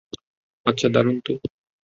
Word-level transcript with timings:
আচ্ছা, 0.65 0.87
দারুণ 0.89 1.17
তো! 1.19 1.33